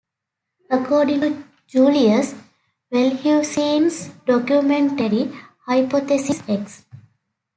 [0.71, 2.33] According to Julius
[2.91, 5.31] Wellhausen's documentary
[5.67, 6.85] hypothesis, Ex.